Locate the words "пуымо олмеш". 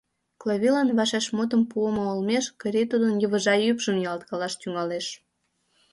1.69-2.45